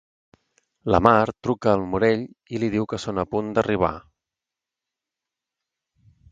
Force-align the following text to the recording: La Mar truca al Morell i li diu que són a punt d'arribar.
La 0.95 0.99
Mar 1.07 1.29
truca 1.47 1.73
al 1.79 1.83
Morell 1.91 2.25
i 2.57 2.63
li 2.65 2.71
diu 2.77 2.89
que 2.95 3.01
són 3.05 3.25
a 3.27 3.29
punt 3.37 3.53
d'arribar. 3.61 3.95